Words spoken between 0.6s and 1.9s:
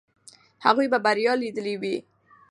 هغوی به بریا لیدلې